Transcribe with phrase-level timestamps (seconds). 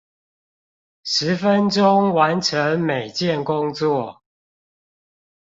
[1.03, 4.23] 十分鐘完成每件工作